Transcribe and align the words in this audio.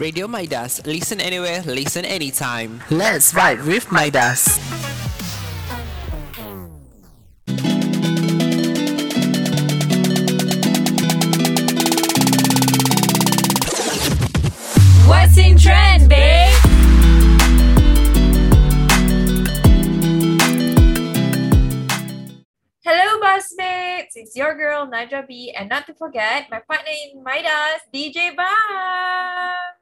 Radio 0.00 0.28
Midas. 0.28 0.84
Listen 0.86 1.20
anywhere, 1.20 1.62
listen 1.62 2.04
anytime. 2.04 2.82
Let's 2.90 3.32
vibe 3.32 3.66
with 3.66 3.90
Midas. 3.90 4.58
What's 15.08 15.36
in 15.36 15.58
trend, 15.58 16.08
babe? 16.08 16.54
Hello, 22.84 23.20
Busmates! 23.20 24.14
It's 24.14 24.36
your 24.36 24.54
girl, 24.54 24.86
Naja 24.86 25.26
B, 25.26 25.52
and 25.56 25.68
not 25.68 25.86
to 25.86 25.94
forget, 25.94 26.46
my 26.50 26.60
partner 26.60 26.92
in 27.12 27.24
Midas, 27.24 27.82
DJ 27.92 28.36
Bang! 28.36 29.77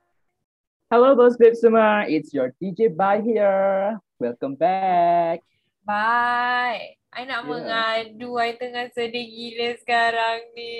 Hello 0.86 1.18
Boss 1.18 1.34
Babe 1.34 1.58
semua, 1.58 2.06
it's 2.06 2.30
your 2.30 2.54
DJ 2.62 2.94
Bye 2.94 3.18
here. 3.18 3.98
Welcome 4.22 4.54
back. 4.54 5.42
Bye! 5.82 6.94
I 7.10 7.26
nak 7.26 7.42
Yeah. 7.42 7.50
mengadu, 7.50 8.38
I 8.38 8.54
tengah 8.54 8.94
sedih 8.94 9.26
gila 9.26 9.74
sekarang 9.82 10.46
ni. 10.54 10.78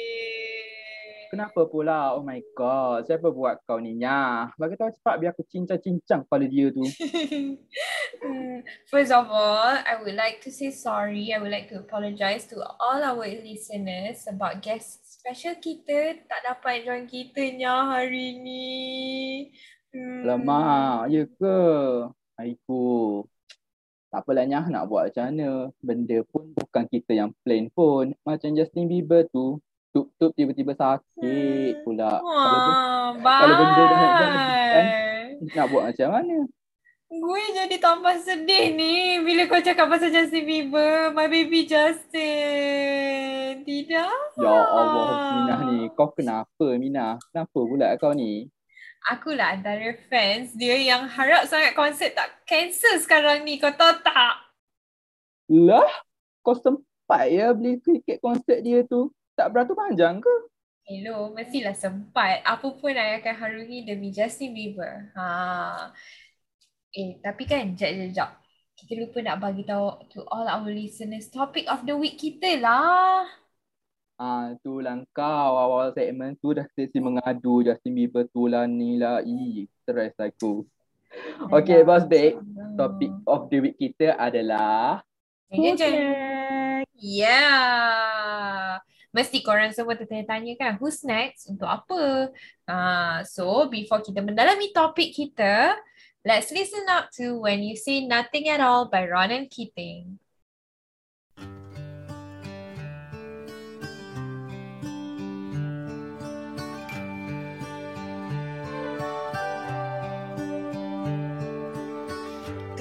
Kenapa 1.34 1.66
pula? 1.66 2.15
Oh 2.15 2.23
my 2.23 2.38
god, 2.55 3.10
siapa 3.10 3.34
buat 3.34 3.59
kau 3.66 3.82
ni 3.82 3.98
Nya? 3.98 4.55
Bagi 4.55 4.79
tahu 4.79 4.95
cepat 4.95 5.15
biar 5.19 5.34
aku 5.34 5.42
cincang-cincang 5.42 6.23
kepala 6.23 6.46
dia 6.46 6.70
tu. 6.70 6.87
First 8.95 9.10
of 9.10 9.27
all, 9.27 9.74
I 9.74 9.98
would 9.98 10.15
like 10.15 10.38
to 10.46 10.54
say 10.54 10.70
sorry. 10.70 11.34
I 11.34 11.43
would 11.43 11.51
like 11.51 11.66
to 11.74 11.82
apologize 11.82 12.46
to 12.54 12.62
all 12.79 13.02
our 13.02 13.27
listeners 13.27 14.23
about 14.30 14.62
guest 14.62 15.02
special 15.02 15.59
kita 15.59 16.23
tak 16.30 16.40
dapat 16.46 16.87
join 16.87 17.10
kita 17.10 17.59
nya 17.59 17.90
hari 17.99 18.38
ni. 18.38 18.71
Hmm. 19.97 20.23
Lama, 20.29 20.61
ya 21.09 21.25
ke? 21.25 21.59
Aiku. 22.37 23.25
Tak 24.13 24.23
apalah 24.23 24.45
Nya, 24.45 24.61
nak 24.69 24.87
buat 24.87 25.09
macam 25.09 25.25
mana? 25.33 25.49
Benda 25.80 26.19
pun 26.29 26.52
bukan 26.52 26.85
kita 26.87 27.16
yang 27.16 27.30
plan 27.41 27.73
pun. 27.73 28.13
Macam 28.23 28.52
Justin 28.52 28.87
Bieber 28.87 29.24
tu. 29.33 29.57
Tup-tup 29.91 30.37
tiba-tiba 30.37 30.77
sakit 30.77 31.80
pula. 31.80 32.21
Kalau, 32.21 32.61
ben- 32.61 33.24
Wah, 33.24 33.39
kalau 33.41 33.55
benda 33.57 33.83
dah- 33.89 34.01
kan? 34.69 34.85
nak 35.57 35.67
buat 35.73 35.83
macam 35.89 36.09
mana? 36.13 36.37
Gue 37.07 37.43
jadi 37.55 37.77
tambah 37.79 38.19
sedih 38.19 38.74
ni 38.74 39.23
bila 39.23 39.47
kau 39.47 39.63
cakap 39.63 39.87
pasal 39.89 40.11
Justin 40.11 40.45
Bieber. 40.45 41.15
My 41.15 41.30
baby 41.30 41.65
Justin. 41.65 43.63
Tidak. 43.63 44.17
Ya 44.37 44.52
Allah, 44.52 45.09
Minah 45.41 45.61
ni. 45.67 45.79
Kau 45.95 46.11
kenapa 46.11 46.67
Minah? 46.77 47.17
Kenapa 47.33 47.59
pula 47.59 47.97
kau 47.97 48.13
ni? 48.13 48.51
Akulah 49.05 49.55
antara 49.55 49.93
fans 50.09 50.57
dia 50.57 50.80
yang 50.80 51.05
harap 51.07 51.45
sangat 51.45 51.77
konsert 51.77 52.16
tak 52.16 52.33
cancel 52.49 52.97
sekarang 52.99 53.45
ni. 53.45 53.61
Kau 53.61 53.71
tahu 53.71 54.01
tak? 54.01 54.35
Lah, 55.52 55.91
kau 56.43 56.57
sempat 56.59 57.30
ya 57.30 57.55
beli 57.55 57.79
tiket 57.79 58.19
konsert 58.19 58.65
dia 58.65 58.83
tu. 58.83 59.13
Tak 59.37 59.52
beratur 59.52 59.77
panjang 59.77 60.19
ke? 60.19 60.35
Hello, 60.87 61.35
mestilah 61.35 61.74
sempat. 61.74 62.47
Apa 62.47 62.73
pun 62.79 62.95
I 62.95 63.19
akan 63.19 63.35
harungi 63.35 63.85
demi 63.87 64.15
Justin 64.15 64.55
Bieber. 64.55 65.11
Ha. 65.19 65.91
Eh, 66.94 67.19
tapi 67.19 67.43
kan, 67.43 67.75
jap, 67.75 67.91
jap, 67.91 68.11
jap. 68.15 68.31
Kita 68.77 68.93
lupa 68.94 69.19
nak 69.25 69.43
bagi 69.43 69.67
tahu 69.67 69.99
to 70.12 70.22
all 70.31 70.47
our 70.47 70.69
listeners 70.69 71.33
topic 71.33 71.67
of 71.67 71.83
the 71.89 71.97
week 71.97 72.21
kita 72.21 72.61
lah. 72.62 73.27
Ah, 74.16 74.56
tu 74.64 74.81
lah 74.81 74.97
kau 75.12 75.60
awal 75.60 75.92
segmen 75.92 76.32
tu 76.41 76.56
dah 76.56 76.64
sesi 76.72 76.97
mengadu 77.04 77.60
Justin 77.60 77.92
Bieber 77.92 78.25
tu 78.32 78.48
lah 78.48 78.64
ni 78.64 78.97
lah. 78.97 79.20
Ih, 79.20 79.69
stress 79.84 80.16
aku. 80.16 80.65
Okay, 81.53 81.84
boss 81.84 82.09
babe. 82.09 82.41
Topik 82.81 83.12
of 83.28 83.53
the 83.53 83.59
week 83.60 83.76
kita 83.76 84.16
adalah 84.16 85.05
jeng. 85.53 85.76
Yeah. 86.97 88.81
Mesti 89.12 89.41
korang 89.41 89.72
semua 89.72 89.97
tertanya-tanya 89.97 90.60
kan, 90.60 90.72
who's 90.76 91.00
next? 91.00 91.49
Untuk 91.49 91.65
apa? 91.65 92.32
Uh, 92.69 93.25
so, 93.25 93.65
before 93.72 94.05
kita 94.05 94.21
mendalami 94.21 94.76
topik 94.76 95.16
kita, 95.16 95.72
let's 96.21 96.53
listen 96.53 96.84
up 96.93 97.09
to 97.16 97.41
When 97.41 97.65
You 97.65 97.81
Say 97.81 98.05
Nothing 98.05 98.53
At 98.53 98.60
All 98.60 98.93
by 98.93 99.09
Ronan 99.09 99.49
Keating. 99.49 100.21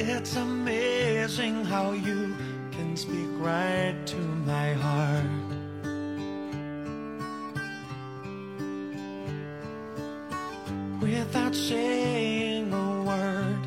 It's 0.07 0.35
amazing 0.35 1.65
how 1.65 1.93
you 1.93 2.35
can 2.71 2.95
speak 2.95 3.27
right 3.39 3.95
to 4.05 4.17
my 4.45 4.73
heart. 4.73 5.25
Without 11.01 11.55
saying 11.55 12.71
a 12.71 13.03
word, 13.03 13.63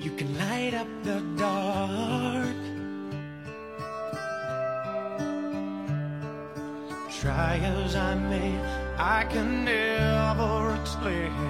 you 0.00 0.10
can 0.12 0.38
light 0.38 0.72
up 0.72 0.88
the 1.02 1.20
dark. 1.36 2.56
Try 7.20 7.58
as 7.58 7.96
I 7.96 8.14
may, 8.14 8.58
I 8.96 9.24
can 9.28 9.66
never 9.66 10.74
explain 10.80 11.49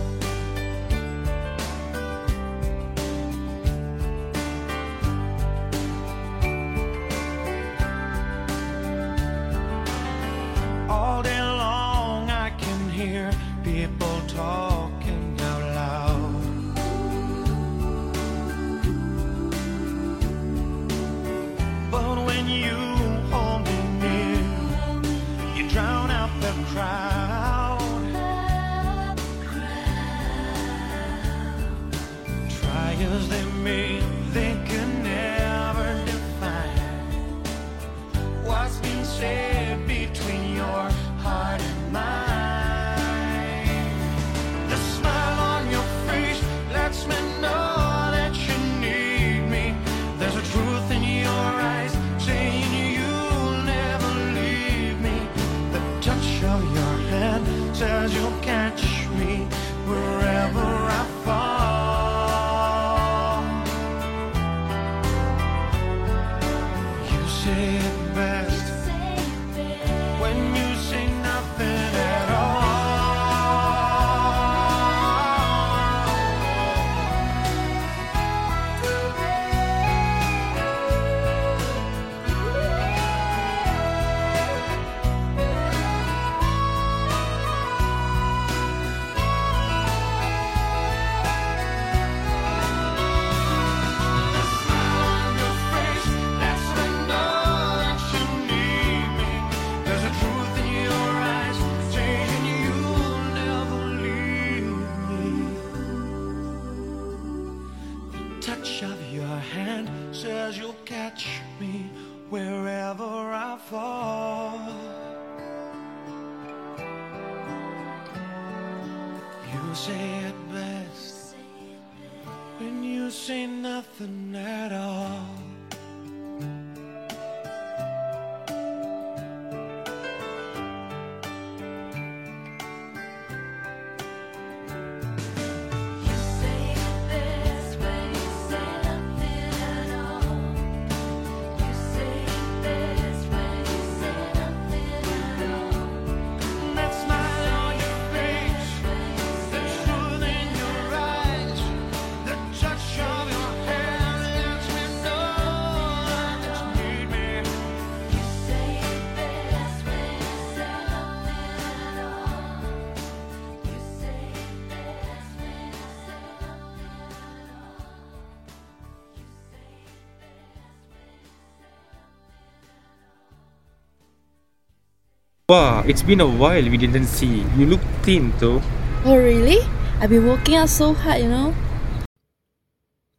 Wow, 175.51 175.83
it's 175.83 175.99
been 176.01 176.21
a 176.23 176.25
while 176.41 176.63
we 176.63 176.77
didn't 176.79 177.11
see. 177.11 177.43
You 177.59 177.65
look 177.65 177.81
thin 178.07 178.31
though. 178.39 178.63
Oh, 179.03 179.17
really? 179.19 179.59
I've 179.99 180.07
been 180.07 180.25
working 180.25 180.55
out 180.55 180.69
so 180.69 180.93
hard, 180.93 181.19
you 181.19 181.27
know. 181.27 181.53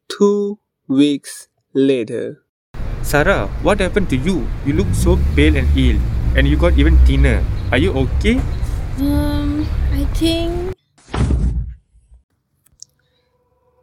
Two 0.09 0.57
weeks 0.89 1.49
later. 1.75 2.41
Sarah, 3.03 3.49
what 3.61 3.85
happened 3.85 4.09
to 4.09 4.17
you? 4.17 4.49
You 4.65 4.73
look 4.81 4.89
so 4.95 5.19
pale 5.37 5.61
and 5.61 5.69
ill, 5.77 6.01
and 6.35 6.49
you 6.49 6.57
got 6.57 6.81
even 6.81 6.97
thinner. 7.05 7.45
Are 7.71 7.77
you 7.77 7.93
okay? 8.05 8.41
Um, 8.97 9.69
I 9.93 10.09
think. 10.17 10.73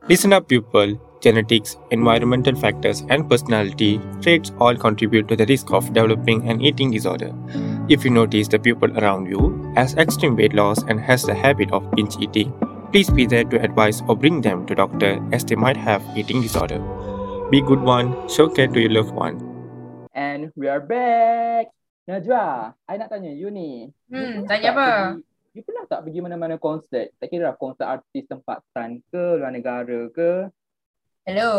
Listen 0.09 0.33
up, 0.33 0.49
people. 0.49 0.97
Genetics, 1.21 1.77
environmental 1.91 2.55
factors, 2.55 3.05
and 3.09 3.29
personality 3.29 4.01
traits 4.21 4.51
all 4.57 4.73
contribute 4.73 5.27
to 5.27 5.35
the 5.35 5.45
risk 5.45 5.69
of 5.69 5.93
developing 5.93 6.49
an 6.49 6.61
eating 6.61 6.89
disorder. 6.89 7.29
If 7.89 8.05
you 8.05 8.13
notice 8.13 8.45
the 8.45 8.61
people 8.61 8.93
around 9.01 9.25
you 9.25 9.73
has 9.73 9.97
extreme 9.97 10.37
weight 10.37 10.53
loss 10.53 10.85
and 10.85 11.01
has 11.01 11.25
the 11.25 11.33
habit 11.33 11.73
of 11.73 11.89
binge 11.97 12.21
eating, 12.21 12.53
please 12.93 13.09
be 13.09 13.25
there 13.25 13.41
to 13.49 13.57
advise 13.65 14.05
or 14.05 14.13
bring 14.13 14.45
them 14.45 14.69
to 14.69 14.77
doctor 14.77 15.17
as 15.33 15.41
they 15.41 15.57
might 15.57 15.73
have 15.73 16.05
eating 16.13 16.37
disorder. 16.37 16.77
Be 17.49 17.65
good 17.65 17.81
one, 17.81 18.13
show 18.29 18.45
care 18.45 18.69
to 18.69 18.77
your 18.77 18.93
loved 18.93 19.17
one. 19.17 19.41
And 20.13 20.53
we 20.53 20.69
are 20.69 20.85
back. 20.85 21.73
Najwa, 22.05 22.77
I 22.85 22.93
nak 23.01 23.09
tanya 23.09 23.33
you 23.33 23.49
ni. 23.49 23.89
Hmm, 24.05 24.45
you 24.45 24.45
tanya 24.45 24.69
apa? 24.69 24.89
Pergi, 25.17 25.57
you 25.57 25.61
pernah 25.65 25.83
tak 25.89 26.05
pergi 26.05 26.19
mana-mana 26.21 26.61
konsert? 26.61 27.17
Tak 27.17 27.25
kira 27.25 27.49
lah 27.49 27.57
konsert 27.57 27.89
artis 27.89 28.29
tempatan 28.29 29.01
ke, 29.09 29.41
luar 29.41 29.49
negara 29.49 30.05
ke? 30.13 30.45
Hello, 31.25 31.51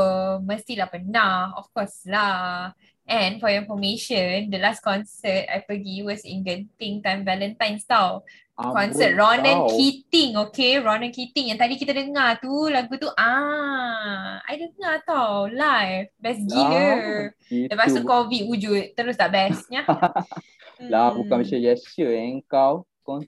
mestilah 0.46 0.86
pernah. 0.86 1.58
Of 1.58 1.74
course 1.74 2.06
lah. 2.06 2.70
And 3.10 3.42
for 3.42 3.50
your 3.50 3.66
information, 3.66 4.54
the 4.54 4.62
last 4.62 4.86
concert 4.86 5.50
I 5.50 5.66
pergi 5.66 6.06
was 6.06 6.22
in 6.22 6.46
Genting 6.46 7.02
time 7.02 7.26
Valentine's 7.26 7.82
tau. 7.82 8.22
Konsert 8.54 9.16
Amboi 9.16 9.18
Ronan 9.18 9.56
kau. 9.66 9.74
Keating, 9.74 10.30
okay? 10.46 10.78
Ronan 10.78 11.10
Keating 11.10 11.50
yang 11.50 11.58
tadi 11.58 11.74
kita 11.74 11.90
dengar 11.90 12.38
tu, 12.38 12.70
lagu 12.70 12.94
tu, 12.94 13.10
ah, 13.18 14.38
I 14.46 14.54
dengar 14.62 15.02
tau, 15.02 15.50
live. 15.50 16.06
Best 16.22 16.46
gila. 16.46 16.78
Ah, 16.78 17.26
gitu. 17.50 17.66
Lepas 17.66 17.88
tu 17.90 18.02
COVID 18.06 18.42
wujud, 18.46 18.84
terus 18.94 19.18
tak 19.18 19.34
bestnya. 19.34 19.82
Lah, 20.92 21.10
Hmm. 21.10 21.26
bukan 21.26 21.42
Malaysia 21.42 21.58
Yesha 21.58 22.08
yang 22.08 22.40
kau. 22.46 22.86
Kon- 23.02 23.26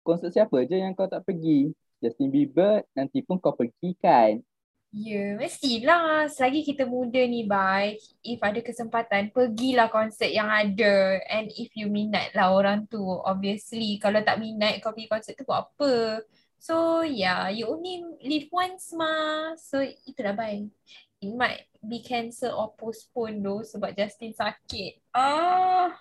konsert 0.00 0.32
siapa 0.32 0.64
je 0.64 0.80
yang 0.80 0.96
kau 0.96 1.06
tak 1.06 1.28
pergi? 1.28 1.70
Justin 2.00 2.32
Bieber, 2.32 2.80
nanti 2.96 3.20
pun 3.20 3.36
kau 3.36 3.52
pergi 3.52 3.92
kan? 4.00 4.40
Ya, 4.90 5.38
mestilah. 5.38 6.26
Selagi 6.26 6.66
kita 6.66 6.82
muda 6.82 7.22
ni, 7.22 7.46
baik. 7.46 8.02
If 8.26 8.42
ada 8.42 8.58
kesempatan, 8.58 9.30
pergilah 9.30 9.86
konsert 9.86 10.34
yang 10.34 10.50
ada. 10.50 11.22
And 11.30 11.46
if 11.54 11.70
you 11.78 11.86
minat 11.86 12.34
lah 12.34 12.50
orang 12.50 12.90
tu, 12.90 12.98
obviously. 12.98 14.02
Kalau 14.02 14.18
tak 14.26 14.42
minat, 14.42 14.82
kau 14.82 14.90
pergi 14.90 15.06
konsert 15.06 15.38
tu 15.38 15.46
buat 15.46 15.70
apa? 15.70 16.26
So, 16.58 17.06
yeah, 17.06 17.46
you 17.54 17.70
only 17.70 18.02
live 18.26 18.50
once 18.50 18.90
mah. 18.90 19.54
So, 19.62 19.78
itulah 19.80 20.34
baik. 20.34 20.74
It 21.22 21.38
might 21.38 21.70
be 21.78 22.02
cancel 22.02 22.58
or 22.58 22.74
postpone 22.74 23.46
though 23.46 23.62
sebab 23.62 23.94
Justin 23.94 24.34
sakit. 24.34 25.14
Ah, 25.14 25.94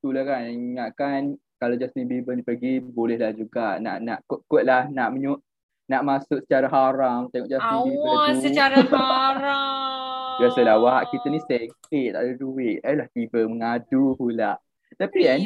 Itulah 0.00 0.24
kan, 0.24 0.48
ingatkan 0.48 1.36
kalau 1.60 1.76
Justin 1.76 2.08
Bieber 2.08 2.32
ni 2.32 2.42
pergi, 2.46 2.80
boleh 2.80 3.20
lah 3.20 3.36
juga. 3.36 3.76
Nak 3.76 3.96
nak 4.00 4.18
kot-kot 4.24 4.64
lah, 4.64 4.88
nak 4.88 5.12
menyuk, 5.12 5.44
nak 5.86 6.02
masuk 6.02 6.42
secara 6.42 6.66
haram 6.66 7.30
tengok 7.30 7.46
Justin 7.46 7.78
Bieber 7.86 8.10
awas 8.10 8.34
tu. 8.34 8.42
secara 8.50 8.78
haram. 8.92 10.36
Biasalah 10.36 10.74
awak, 10.76 11.02
kita 11.14 11.26
ni 11.32 11.40
sekte, 11.40 12.02
tak 12.12 12.20
ada 12.20 12.32
duit. 12.36 12.84
Ayolah 12.84 13.08
tiba 13.14 13.40
mengadu 13.48 14.12
pula. 14.20 14.60
Tapi 14.96 15.18
kan, 15.24 15.40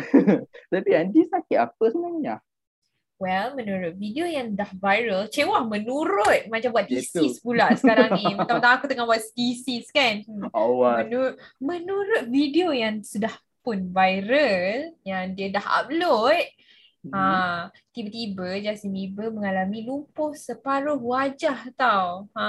tapi 0.72 0.88
kan, 0.90 1.06
dia 1.14 1.24
sakit 1.30 1.58
apa 1.58 1.84
sebenarnya? 1.90 2.36
Well, 3.16 3.56
menurut 3.56 3.96
video 3.96 4.28
yang 4.28 4.52
dah 4.52 4.68
viral, 4.76 5.32
cewah 5.32 5.64
menurut 5.64 6.52
macam 6.52 6.68
buat 6.68 6.84
thesis 6.84 7.40
pula 7.40 7.72
sekarang 7.72 8.12
ni. 8.12 8.28
Mentang-mentang 8.36 8.76
aku 8.76 8.84
tengah 8.92 9.08
buat 9.08 9.24
thesis 9.32 9.88
kan. 9.88 10.20
Hmm. 10.28 10.52
Awak, 10.52 11.08
Menurut, 11.08 11.34
menurut 11.56 12.24
video 12.28 12.76
yang 12.76 13.00
sudah 13.00 13.32
pun 13.64 13.88
viral, 13.88 14.94
yang 15.02 15.32
dia 15.32 15.48
dah 15.48 15.64
upload. 15.82 16.44
Ha, 17.12 17.68
tiba-tiba 17.92 18.58
Justin 18.58 18.94
Bieber 18.94 19.28
mengalami 19.30 19.84
lumpuh 19.84 20.32
separuh 20.32 20.98
wajah 20.98 21.68
tau. 21.76 22.26
Ha, 22.34 22.46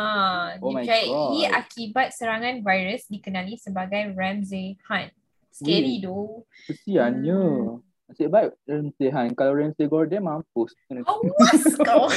Oh 0.58 0.72
dipercayai 0.72 1.10
God. 1.10 1.52
akibat 1.54 2.08
serangan 2.14 2.62
virus 2.62 3.06
dikenali 3.06 3.60
sebagai 3.60 4.14
Ramsay 4.16 4.80
Hunt. 4.88 5.12
Scary 5.52 6.02
doh. 6.02 6.46
kesiannya. 6.70 7.42
Hmm. 7.42 7.82
Nasib 8.08 8.32
baik 8.32 8.56
Ramsey 8.64 9.10
Han. 9.12 9.36
Kalau 9.36 9.52
Ramsey 9.52 9.84
Gordon 9.90 10.24
mampus. 10.24 10.72
Awas 11.04 11.64
kau. 11.88 12.08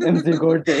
Ramsey 0.00 0.32
Gordon. 0.38 0.80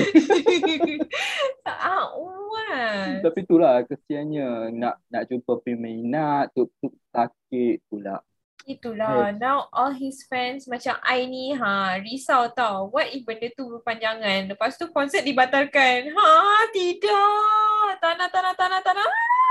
Awas. 1.66 3.20
Tapi 3.20 3.38
itulah 3.44 3.84
kesiannya. 3.84 4.72
Nak 4.72 4.94
nak 5.10 5.22
jumpa 5.28 5.52
peminat, 5.60 6.48
tu, 6.56 6.70
tu 6.80 6.88
sakit 7.12 7.84
pula. 7.90 8.22
Itulah. 8.70 9.34
Now 9.34 9.66
all 9.74 9.90
his 9.90 10.22
fans 10.30 10.70
macam 10.70 10.94
I 11.02 11.26
ni 11.26 11.50
ha 11.58 11.98
risau 11.98 12.46
tau. 12.54 12.86
What 12.94 13.10
if 13.10 13.26
benda 13.26 13.50
tu 13.50 13.66
berpanjangan? 13.66 14.46
Lepas 14.46 14.78
tu 14.78 14.86
konsert 14.94 15.26
dibatalkan. 15.26 16.14
Ha 16.14 16.30
tidak. 16.70 17.98
Tanah 17.98 18.30
tanah 18.30 18.54
tanah 18.54 18.80
tanah. 18.86 19.08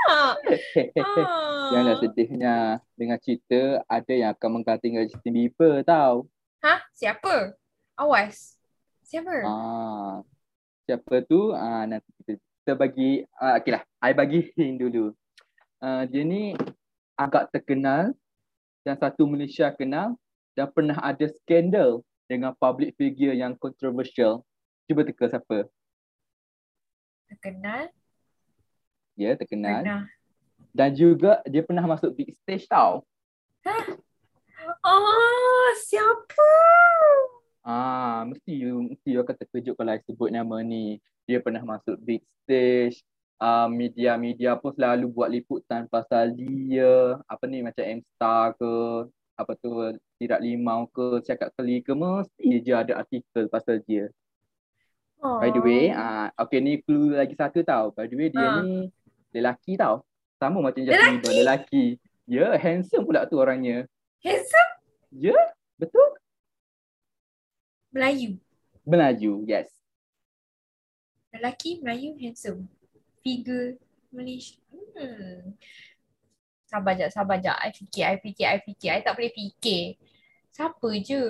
Ha. 0.08 0.40
Janganlah 1.76 2.00
sedihnya. 2.00 2.56
Dengan 2.96 3.20
cerita, 3.20 3.84
ada 3.92 4.14
yang 4.16 4.32
akan 4.32 4.50
menggantikan 4.56 5.04
Justin 5.04 5.36
Bieber 5.36 5.84
tau. 5.84 6.32
Ha? 6.64 6.88
Siapa? 6.96 7.60
Awas. 8.00 8.56
Siapa? 9.04 9.44
Ah, 9.44 10.24
siapa 10.88 11.28
tu? 11.28 11.52
Ah, 11.52 11.84
nanti 11.84 12.08
kita, 12.24 12.40
kita 12.40 12.72
bagi, 12.80 13.28
ah, 13.36 13.60
okay 13.60 13.76
lah. 13.76 13.84
I 14.00 14.16
bagi 14.16 14.48
hint 14.56 14.80
dulu. 14.88 15.12
Ah, 15.84 16.08
dia 16.08 16.24
ni 16.24 16.56
agak 17.20 17.52
terkenal 17.52 18.16
dan 18.90 18.98
satu 18.98 19.30
Malaysia 19.30 19.70
kenal 19.70 20.18
dan 20.58 20.66
pernah 20.74 20.98
ada 20.98 21.30
skandal 21.30 22.02
dengan 22.26 22.58
public 22.58 22.98
figure 22.98 23.38
yang 23.38 23.54
controversial. 23.54 24.42
Cuba 24.90 25.06
teka 25.06 25.30
siapa? 25.30 25.70
Terkenal? 27.30 27.94
Ya, 29.14 29.38
terkenal. 29.38 29.86
Pernah. 29.86 30.04
Dan 30.74 30.90
juga 30.98 31.46
dia 31.46 31.62
pernah 31.62 31.86
masuk 31.86 32.18
big 32.18 32.34
stage 32.42 32.66
tau. 32.66 33.06
Oh, 34.82 35.70
siapa? 35.86 36.50
Ah, 37.62 38.26
mesti 38.26 38.58
you 38.58 38.90
mesti 38.90 39.14
you 39.14 39.22
akan 39.22 39.38
terkejut 39.38 39.78
kalau 39.78 39.94
I 39.94 40.02
sebut 40.02 40.34
nama 40.34 40.66
ni. 40.66 40.98
Dia 41.30 41.38
pernah 41.46 41.62
masuk 41.62 41.94
big 42.02 42.26
stage. 42.42 43.06
Uh, 43.40 43.72
media-media 43.72 44.60
pun 44.60 44.76
selalu 44.76 45.08
buat 45.08 45.32
liputan 45.32 45.88
pasal 45.88 46.36
dia. 46.36 47.16
Apa 47.24 47.48
ni 47.48 47.64
macam 47.64 47.88
M-Star 47.88 48.52
ke, 48.60 48.72
apa 49.40 49.56
tu 49.56 49.72
Tirak 50.20 50.44
Limau 50.44 50.92
ke, 50.92 51.24
Cakap 51.24 51.56
Keli 51.56 51.80
ke, 51.80 51.96
mesti 51.96 52.60
je 52.60 52.76
ada 52.76 53.00
artikel 53.00 53.48
pasal 53.48 53.80
dia. 53.88 54.12
By 55.20 55.52
the 55.52 55.60
way, 55.60 55.92
ah 55.92 56.32
okay 56.40 56.64
ni 56.64 56.80
clue 56.80 57.12
lagi 57.16 57.36
satu 57.36 57.60
tau. 57.64 57.92
By 57.92 58.08
the 58.08 58.16
way 58.16 58.28
dia 58.32 58.40
Ah. 58.40 58.64
ni 58.64 58.88
lelaki 59.36 59.76
tau. 59.76 60.04
Sama 60.40 60.64
macam 60.64 60.80
Justin 60.80 61.20
Bieber, 61.20 61.36
lelaki. 61.36 62.00
Ya, 62.24 62.52
yeah, 62.52 62.52
handsome 62.56 63.04
pula 63.04 63.28
tu 63.28 63.36
orangnya. 63.36 63.84
Handsome 64.24 64.72
Ya, 65.12 65.32
yeah, 65.32 65.44
betul. 65.76 66.08
Melayu. 67.92 68.40
Melaju, 68.88 69.44
yes. 69.44 69.68
Lelaki 71.36 71.84
Melayu 71.84 72.16
handsome. 72.22 72.70
Figure 73.30 73.78
Malaysia. 74.10 74.58
Hmm. 74.98 75.54
Sabar 76.66 76.98
jap, 76.98 77.14
sabar 77.14 77.38
jap. 77.38 77.62
I 77.62 77.70
fikir, 77.70 78.04
I 78.10 78.18
fikir, 78.18 78.46
I 78.50 78.58
fikir. 78.66 78.90
I 78.90 79.02
tak 79.06 79.14
boleh 79.14 79.30
fikir. 79.30 80.02
Siapa 80.50 80.90
je? 80.98 81.22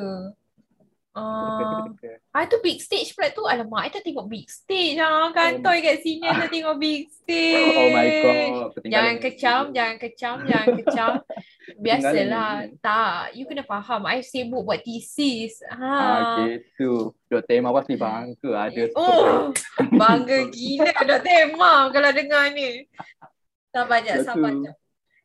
Uh, 1.20 1.90
I 2.38 2.46
tu 2.46 2.62
big 2.62 2.80
stage 2.80 3.18
pula 3.18 3.34
tu. 3.34 3.42
Alamak, 3.44 3.82
I 3.82 3.90
tak 3.90 4.06
tengok 4.06 4.30
big 4.30 4.46
stage 4.46 4.94
lah. 4.96 5.34
Kantoi 5.34 5.82
kat 5.82 6.06
sini 6.06 6.22
I 6.24 6.38
tak 6.38 6.54
tengok 6.54 6.78
big 6.78 7.10
stage. 7.10 7.76
oh 7.82 7.90
my 7.90 8.08
god. 8.22 8.70
Jangan 8.86 9.16
kecam, 9.18 9.62
jangan 9.74 9.98
kecam, 10.06 10.36
jangan 10.46 10.70
kecam. 10.80 11.12
Biasalah. 11.82 12.52
Tak, 12.78 13.34
you 13.34 13.50
kena 13.50 13.66
faham. 13.66 14.06
I 14.06 14.22
sibuk 14.22 14.64
buat 14.64 14.86
thesis. 14.86 15.60
Ha. 15.66 15.82
Ah, 15.82 16.46
gitu. 16.46 17.12
Dr. 17.26 17.58
Emma 17.58 17.74
pasti 17.74 17.98
bangga 17.98 18.70
ada 18.70 18.84
Oh, 18.94 19.50
bangga 19.98 20.46
gila 20.54 20.94
Dr. 20.94 21.36
Emma 21.50 21.90
kalau 21.90 22.10
dengar 22.14 22.54
ni. 22.54 22.86
Sabar 23.74 24.02
jap, 24.06 24.22
Betul. 24.22 24.28
sabar 24.30 24.52
jap. 24.62 24.76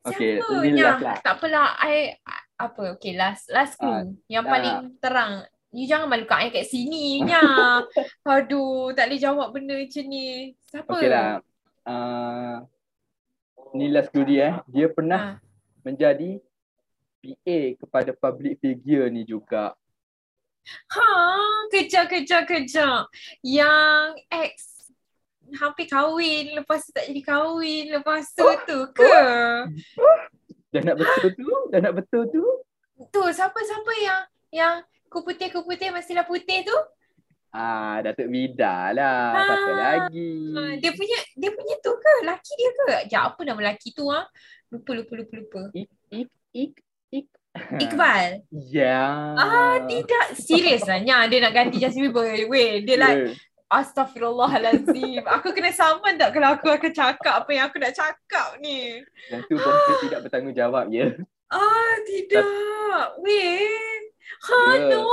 Okay, 0.04 0.36
Siapa 0.36 0.68
ni 0.68 0.80
last 0.84 1.00
lah. 1.00 1.16
tak 1.24 1.32
apalah 1.40 1.68
I 1.80 2.12
apa 2.60 2.92
okay 2.92 3.16
last 3.16 3.48
last 3.48 3.80
clue 3.80 3.88
Ah, 3.88 4.04
yang 4.28 4.44
ah. 4.44 4.50
paling 4.52 4.76
terang. 5.00 5.32
You 5.74 5.90
jangan 5.90 6.06
malukan 6.06 6.38
I 6.38 6.54
kat 6.54 6.70
sini 6.70 7.18
nya. 7.28 7.42
Aduh, 8.22 8.94
tak 8.94 9.10
boleh 9.10 9.18
jawab 9.18 9.50
benda 9.50 9.74
macam 9.74 10.04
ni. 10.06 10.54
Siapa? 10.70 10.86
Okay 10.86 11.08
lah. 11.10 11.42
Uh, 11.82 12.62
ni 13.74 13.90
last 13.90 14.14
eh. 14.14 14.54
Dia 14.70 14.86
pernah 14.94 15.36
Ha. 15.36 15.42
menjadi 15.82 16.38
PA 17.18 17.58
kepada 17.74 18.10
public 18.14 18.62
figure 18.62 19.10
ni 19.10 19.26
juga. 19.26 19.74
Ha, 20.94 21.06
kejap, 21.68 22.08
kejap, 22.08 22.48
kejap. 22.48 23.10
Yang 23.44 24.22
ex 24.32 24.86
hampir 25.60 25.90
kahwin, 25.90 26.56
lepas 26.56 26.88
tu 26.88 26.90
tak 26.96 27.04
jadi 27.12 27.20
kahwin, 27.20 27.92
lepas 27.92 28.24
tu 28.32 28.48
tu 28.64 28.78
ke? 28.96 29.12
Dah 30.72 30.82
nak 30.82 30.96
betul 30.96 31.28
tu? 31.36 31.48
Dah 31.68 31.80
nak 31.84 31.94
betul 32.00 32.22
tu? 32.32 32.44
Tu, 33.12 33.22
siapa-siapa 33.28 33.92
yang 34.00 34.22
yang 34.54 34.74
kuputih-kuputih 35.14 35.94
mestilah 35.94 36.26
putih 36.26 36.66
tu? 36.66 36.74
Ah, 37.54 38.02
Datuk 38.02 38.26
Vida 38.34 38.90
lah. 38.90 39.30
Ah. 39.30 39.44
Siapa 39.46 39.72
lagi? 39.78 40.30
Ha, 40.58 40.74
dia 40.82 40.90
punya 40.90 41.18
dia 41.38 41.50
punya 41.54 41.74
tu 41.78 41.94
ke? 41.94 42.14
Laki 42.26 42.52
dia 42.58 42.70
ke? 42.74 42.86
Ya, 43.06 43.30
apa 43.30 43.40
nama 43.46 43.62
lelaki 43.62 43.94
tu 43.94 44.10
ah? 44.10 44.26
Lupa, 44.74 44.90
lupa, 44.90 45.12
lupa, 45.14 45.34
lupa. 45.38 45.62
Ik, 45.70 45.86
ik, 46.10 46.30
ik, 46.50 46.74
ik. 47.14 47.26
Iqbal. 47.86 48.42
Ya. 48.50 49.06
Ah, 49.38 49.78
tidak. 49.86 50.34
Serius 50.34 50.82
lah. 50.82 50.98
Nya, 50.98 51.30
dia 51.30 51.38
nak 51.38 51.54
ganti 51.54 51.78
Justin 51.78 52.10
Bieber. 52.10 52.50
Weh, 52.50 52.82
dia 52.82 52.98
like, 52.98 53.38
Ya. 53.70 53.78
Astaghfirullahalazim. 53.80 55.24
Aku 55.26 55.50
kena 55.50 55.74
saman 55.74 56.14
tak 56.14 56.30
kalau 56.36 56.54
aku 56.54 56.70
akan 56.70 56.92
cakap 56.94 57.42
apa 57.42 57.50
yang 57.50 57.66
aku 57.66 57.82
nak 57.82 57.94
cakap 57.96 58.54
ni? 58.62 59.02
Yang 59.30 59.42
tu 59.50 59.54
bangsa 59.58 59.92
tidak 60.04 60.20
bertanggungjawab 60.26 60.86
ya. 60.94 61.06
Ah, 61.50 61.94
tidak. 62.06 62.46
Weh. 63.22 63.93
Ha, 64.48 64.56
Ya. 64.76 64.98
no. 64.98 65.04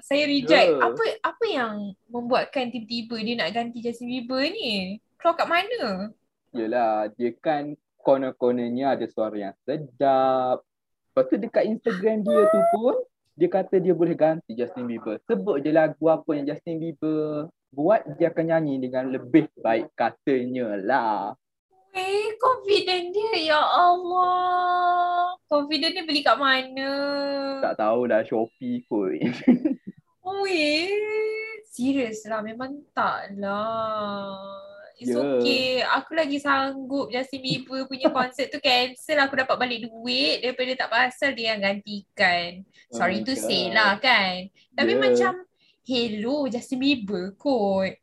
Saya 0.00 0.24
reject. 0.24 0.70
Ya. 0.74 0.80
Apa 0.80 1.02
apa 1.22 1.44
yang 1.44 1.92
membuatkan 2.08 2.72
tiba-tiba 2.72 3.16
dia 3.20 3.34
nak 3.36 3.52
ganti 3.52 3.84
Justin 3.84 4.08
Bieber 4.08 4.42
ni? 4.48 4.96
Keluar 5.20 5.34
kat 5.36 5.48
mana? 5.50 6.12
Yelah, 6.56 7.12
dia 7.12 7.34
kan 7.36 7.76
corner-cornernya 8.00 8.96
ada 8.96 9.04
suara 9.10 9.36
yang 9.36 9.54
sedap. 9.68 10.64
Lepas 11.12 11.24
tu 11.28 11.36
dekat 11.36 11.64
Instagram 11.68 12.24
dia 12.24 12.40
tu 12.48 12.60
pun, 12.72 12.96
dia 13.36 13.48
kata 13.50 13.76
dia 13.82 13.92
boleh 13.92 14.16
ganti 14.16 14.54
Justin 14.56 14.88
Bieber. 14.88 15.20
Sebut 15.28 15.60
je 15.60 15.70
lagu 15.74 16.08
apa 16.08 16.30
yang 16.32 16.48
Justin 16.48 16.80
Bieber 16.80 17.52
buat, 17.68 18.00
dia 18.16 18.32
akan 18.32 18.44
nyanyi 18.48 18.88
dengan 18.88 19.12
lebih 19.12 19.52
baik 19.60 19.92
katanya 19.92 20.78
lah. 20.80 21.36
Eh, 21.98 22.30
confident 22.38 23.10
dia. 23.10 23.32
Ya 23.50 23.60
Allah. 23.60 25.34
Confident 25.44 25.92
dia 25.92 26.04
beli 26.04 26.22
kat 26.22 26.36
mana? 26.36 26.90
Tak 27.60 27.74
tahulah 27.76 28.22
Shopee 28.22 28.86
kot. 28.86 29.18
Weh, 30.28 30.92
serius 31.66 32.22
lah. 32.24 32.38
Memang 32.38 32.84
tak 32.92 33.34
lah. 33.34 34.36
It's 34.94 35.08
Ya. 35.08 35.16
okay. 35.16 35.66
Aku 35.80 36.10
lagi 36.12 36.36
sanggup 36.36 37.08
Justin 37.08 37.38
Bieber 37.40 37.86
punya 37.86 38.10
konsert 38.14 38.50
tu 38.50 38.58
cancel. 38.58 39.18
Aku 39.20 39.34
dapat 39.34 39.56
balik 39.56 39.86
duit 39.86 40.42
daripada 40.42 40.74
tak 40.76 40.90
pasal 40.90 41.32
dia 41.32 41.54
yang 41.54 41.62
gantikan. 41.62 42.62
Sorry 42.90 43.22
Oh 43.22 43.24
to 43.24 43.32
my 43.32 43.40
say 43.40 43.62
God. 43.64 43.74
lah 43.74 43.92
kan. 43.98 44.34
Tapi 44.74 44.92
Ya. 44.92 45.00
macam, 45.00 45.32
hello 45.82 46.36
Justin 46.46 46.78
Bieber 46.78 47.32
kot. 47.34 47.94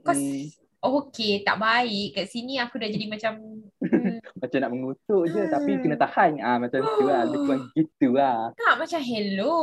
Kau 0.00 0.14
Mm-mm. 0.14 0.48
Okay, 0.84 1.40
tak 1.40 1.56
baik. 1.56 2.12
Kat 2.12 2.26
sini 2.28 2.60
aku 2.60 2.76
dah 2.76 2.88
jadi 2.88 3.06
macam, 3.08 3.32
hmm, 3.80 4.20
Macam 4.42 4.58
nak 4.60 4.72
mengutuk 4.72 5.22
je 5.28 5.40
tapi 5.48 5.70
Hmm. 5.74 5.80
kena 5.80 5.96
tahan. 5.96 6.30
Ah 6.38 6.56
Macam 6.56 6.80
tu 6.80 7.02
lah. 7.02 7.20
Lebih 7.24 7.40
kurang 7.42 7.62
gitu 7.76 8.08
lah. 8.12 8.52
tak 8.54 8.74
macam 8.76 9.00
hello. 9.00 9.56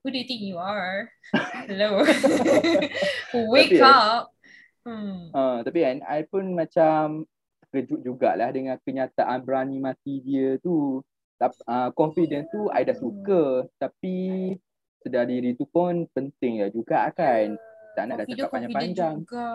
Who 0.00 0.12
do 0.12 0.16
you 0.16 0.28
think 0.28 0.40
you 0.40 0.56
are? 0.56 1.10
Hello. 1.68 2.00
Wake 3.52 3.74
Tapi, 3.74 3.82
eh, 3.82 3.84
up. 3.84 4.22
Hmm. 4.86 5.28
Uh, 5.34 5.58
tapi 5.60 5.84
kan, 5.84 5.96
I 6.06 6.24
pun 6.24 6.54
macam 6.54 7.26
terkejut 7.68 8.06
jugalah 8.06 8.48
dengan 8.48 8.78
kenyataan 8.80 9.42
berani 9.42 9.76
mati 9.76 10.22
dia 10.22 10.56
tu. 10.62 11.02
Tap, 11.36 11.52
uh, 11.66 11.90
confidence 11.92 12.48
tu 12.48 12.70
I 12.70 12.86
dah 12.86 12.96
suka. 12.96 13.66
Tapi 13.76 14.54
sedar 14.98 15.26
diri 15.26 15.52
tu 15.54 15.66
pun 15.66 16.06
penting 16.10 16.62
ya 16.62 16.70
juga 16.70 17.10
kan. 17.12 17.58
Tak 17.98 18.06
nak 18.06 18.14
dah 18.14 18.22
Confident, 18.22 18.38
cakap 18.38 18.50
confident 18.54 18.76
panjang-panjang. 18.78 19.14
juga. 19.18 19.50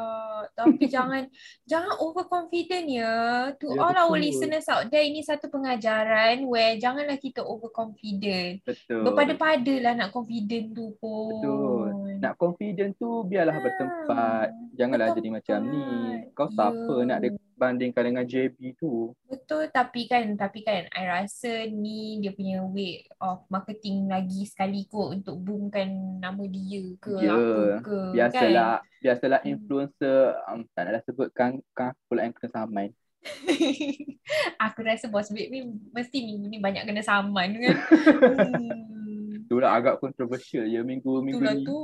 Tapi 0.51 0.83
jangan 0.85 1.23
jangan 1.71 1.93
overconfident 1.97 2.87
ya. 2.91 3.13
To 3.55 3.65
Ya, 3.69 3.79
all 3.79 3.95
our 3.95 4.11
betul. 4.11 4.19
listeners 4.19 4.67
out 4.67 4.91
there, 4.91 4.99
ini 5.01 5.23
satu 5.23 5.47
pengajaran 5.47 6.43
where 6.43 6.75
janganlah 6.75 7.15
kita 7.15 7.39
overconfident. 7.39 8.59
Betul. 8.61 8.99
Berpada-pada 9.01 9.73
lah 9.79 9.93
nak 9.95 10.11
confident 10.11 10.75
tu 10.75 10.91
pun. 10.99 11.39
Betul. 11.39 11.87
Nak 12.23 12.39
confident 12.39 12.95
tu 12.95 13.27
biarlah 13.27 13.51
Ah, 13.51 13.59
bertempat. 13.59 14.47
Janganlah 14.79 15.11
jadi 15.11 15.27
macam 15.27 15.59
ni. 15.67 15.83
Kau 16.31 16.47
siapa 16.47 16.95
nak 17.03 17.19
dia 17.19 17.35
bandingkan 17.53 18.03
dengan 18.07 18.23
JB 18.23 18.79
tu? 18.79 19.11
Betul 19.27 19.67
tapi 19.69 20.07
kan 20.07 20.23
tapi 20.39 20.63
kan 20.63 20.87
I 20.95 21.03
rasa 21.03 21.67
ni 21.67 22.23
dia 22.23 22.31
punya 22.31 22.63
way 22.63 23.03
of 23.19 23.43
marketing 23.51 24.07
lagi 24.07 24.47
sekali 24.47 24.87
kot 24.87 25.19
untuk 25.19 25.35
boomkan 25.43 26.19
nama 26.23 26.43
dia 26.47 26.95
ke 27.03 27.11
Ya, 27.19 27.35
apa 27.35 27.63
ke 27.83 27.97
Biasalah, 28.15 28.73
biasalah 29.03 29.39
Hmm. 29.43 29.51
influencer 29.51 30.19
um, 30.47 30.63
tak 30.71 30.87
naklah 30.87 31.03
sebutkan 31.03 31.51
kan 31.75 31.91
pula 32.07 32.23
yang 32.23 32.31
kena 32.31 32.49
saman. 32.55 32.89
Aku 34.63 34.79
rasa 34.83 35.07
bos 35.07 35.27
babe 35.31 35.51
ni 35.51 35.59
mesti 35.91 36.23
minggu 36.23 36.47
ni 36.47 36.57
banyak 36.59 36.87
kena 36.87 37.03
saman 37.03 37.51
kan. 37.59 37.77
hmm. 38.47 38.92
Itulah 39.53 39.69
agak 39.69 39.95
kontroversial 39.97 40.65
ya 40.65 40.81
minggu-minggu 40.81 41.37
Itulah 41.37 41.53
ni. 41.53 41.63
tu. 41.63 41.83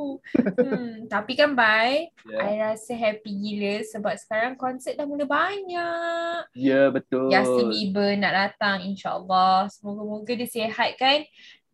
Hmm. 0.57 1.05
Tapi 1.05 1.31
kan 1.33 1.53
bye, 1.53 2.09
Ya, 2.25 2.37
I 2.41 2.53
rasa 2.59 2.91
happy 2.91 3.29
gila 3.29 3.85
sebab 3.85 4.17
sekarang 4.17 4.53
konsert 4.55 4.97
dah 4.97 5.05
mula 5.05 5.23
banyak. 5.23 6.49
ya 6.51 6.89
betul. 6.89 7.29
Justin 7.29 7.69
Bieber 7.69 8.09
nak 8.17 8.33
datang 8.33 8.81
insyaAllah. 8.81 9.69
Semoga-moga 9.69 10.33
dia 10.33 10.49
sihat 10.49 10.97
kan. 10.97 11.21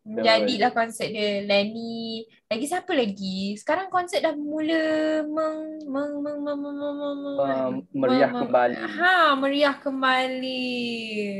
Jadilah 0.05 0.69
konsep 0.69 1.09
dia. 1.09 1.41
Lenny 1.41 2.29
Lagi 2.45 2.69
siapa 2.69 2.93
lagi? 2.93 3.57
Sekarang 3.57 3.89
konsep 3.89 4.21
dah 4.21 4.37
mula 4.37 5.25
Meng 5.25 5.81
Meng 5.89 6.13
Meng 6.21 6.39
Meng 6.45 6.59
Meng 6.61 6.77
Meng 6.77 6.97
Meng 7.01 7.19
Meng 7.25 7.39
ah, 7.41 7.69
Meriah 7.89 8.29
meng, 8.29 8.41
kembali. 8.45 8.75
Ha 8.77 9.17
Meriah 9.33 9.77
kembali. 9.81 10.69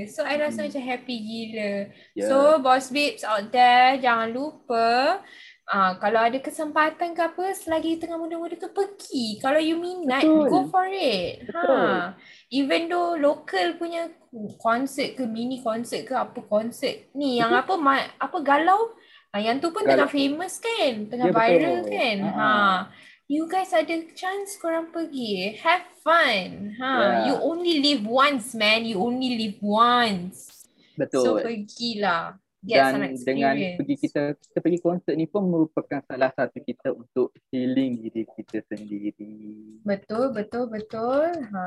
So 0.10 0.26
I 0.26 0.42
rasa 0.42 0.66
hmm. 0.66 0.74
macam 0.74 0.82
happy 0.82 1.16
gila. 1.22 1.74
Yeah. 2.18 2.26
So 2.26 2.58
ya. 2.58 2.64
Boss 2.66 2.90
Babes 2.90 3.22
out 3.22 3.54
there 3.54 4.02
Jangan 4.02 4.34
lupa 4.34 5.22
Ah, 5.66 5.98
kalau 5.98 6.22
ada 6.22 6.38
kesempatan 6.38 7.18
ke 7.18 7.22
apa 7.26 7.50
selagi 7.58 7.98
tengah 7.98 8.22
muda-muda 8.22 8.54
tu 8.54 8.70
pergi. 8.70 9.42
Kalau 9.42 9.58
you 9.58 9.82
minat, 9.82 10.22
Betul. 10.22 10.46
go 10.46 10.60
for 10.70 10.86
it. 10.86 11.42
Betul. 11.50 11.74
Ha. 11.74 12.14
Even 12.54 12.86
though 12.86 13.18
local 13.18 13.74
punya 13.74 14.14
konsert 14.62 15.18
ke 15.18 15.26
mini 15.26 15.66
konsert 15.66 16.06
ke 16.06 16.14
apa 16.14 16.38
konsert 16.46 17.10
ni 17.18 17.42
yang 17.42 17.50
apa 17.50 17.74
ma- 17.82 18.14
apa 18.22 18.38
galau 18.46 18.94
ah, 19.34 19.42
yang 19.42 19.58
tu 19.58 19.74
pun 19.74 19.82
Galau. 19.82 20.06
tengah 20.06 20.10
famous 20.14 20.62
kan, 20.62 21.10
tengah 21.10 21.28
Ya, 21.28 21.34
betul. 21.34 21.42
viral 21.42 21.78
kan. 21.90 22.18
Ha, 22.22 22.30
Ha. 22.30 22.46
ha. 22.46 22.78
You 23.26 23.50
guys 23.50 23.74
ada 23.74 23.98
chance 24.14 24.62
korang 24.62 24.94
pergi. 24.94 25.58
Have 25.66 25.90
fun. 26.06 26.78
Ha. 26.78 26.94
Yeah. 26.94 27.14
You 27.26 27.36
only 27.42 27.82
live 27.82 28.06
once 28.06 28.54
man. 28.54 28.86
You 28.86 29.02
only 29.02 29.34
live 29.34 29.58
once. 29.66 30.70
So 30.94 31.02
Betul. 31.02 31.42
pergilah. 31.42 32.38
Dan 32.66 33.14
dengan 33.22 33.56
pergi 33.78 33.96
kita 34.02 34.34
kita 34.34 34.58
pergi 34.58 34.80
konsert 34.82 35.16
ni 35.16 35.30
pun 35.30 35.46
merupakan 35.46 36.02
salah 36.10 36.34
satu 36.34 36.58
kita 36.58 36.90
untuk 36.92 37.30
healing 37.54 38.02
diri 38.02 38.26
kita 38.26 38.66
sendiri. 38.66 39.78
Betul, 39.86 40.34
betul, 40.34 40.66
betul. 40.72 41.30
Ha. 41.54 41.64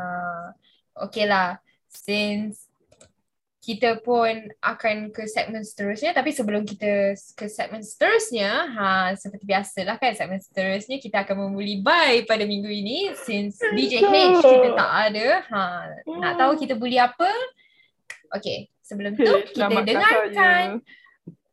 Okay 1.07 1.31
lah. 1.31 1.62
Since 1.88 2.69
kita 3.69 4.00
pun 4.00 4.49
akan 4.64 5.12
ke 5.12 5.28
segmen 5.28 5.61
seterusnya 5.61 6.17
tapi 6.17 6.33
sebelum 6.33 6.64
kita 6.64 7.12
ke 7.37 7.47
segmen 7.52 7.85
seterusnya 7.85 8.64
ha 8.73 9.12
seperti 9.12 9.45
biasalah 9.45 10.00
kan 10.00 10.17
segmen 10.17 10.40
seterusnya 10.40 10.97
kita 10.97 11.21
akan 11.21 11.52
membuli 11.52 11.85
buy 11.85 12.25
pada 12.25 12.49
minggu 12.49 12.71
ini 12.71 13.12
since 13.28 13.61
DJ 13.76 14.09
H 14.09 14.40
kita 14.40 14.73
tak 14.73 14.90
ada 15.12 15.28
ha 15.52 15.62
nak 16.17 16.35
tahu 16.40 16.57
kita 16.57 16.81
buli 16.81 16.97
apa 16.97 17.28
Okay 18.40 18.73
sebelum 18.88 19.12
tu 19.12 19.28
kita 19.52 19.85
dengarkan. 19.85 20.80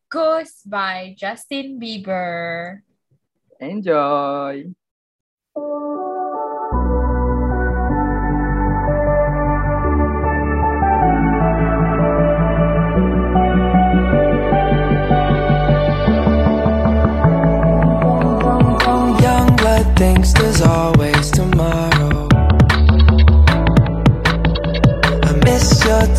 Ghost 0.08 0.64
by 0.72 1.12
Justin 1.20 1.76
Bieber 1.76 2.80
Enjoy. 3.60 4.72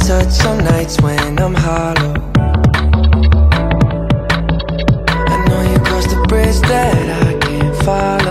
Touch 0.06 0.44
on 0.44 0.58
nights 0.58 1.00
when 1.00 1.36
I'm 1.40 1.52
hollow. 1.52 2.14
I 5.32 5.44
know 5.48 5.62
you 5.72 5.78
crossed 5.80 6.10
the 6.10 6.24
bridge 6.28 6.60
that 6.60 7.24
I 7.24 7.36
can't 7.40 7.76
follow. 7.82 8.25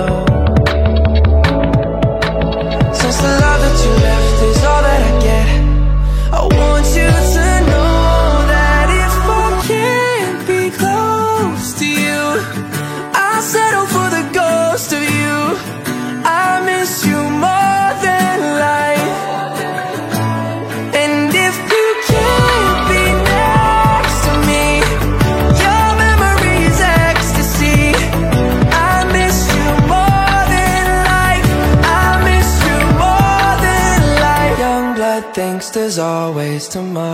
to 36.76 36.82
my 36.82 37.05